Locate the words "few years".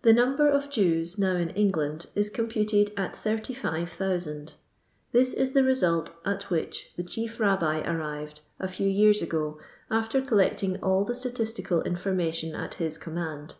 8.66-9.20